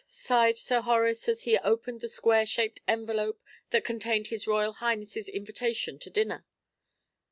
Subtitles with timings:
[0.07, 5.29] sighed Sir Horace, as he opened the square shaped envelope that contained his Royal Highnesses
[5.29, 6.43] invitation to dinner.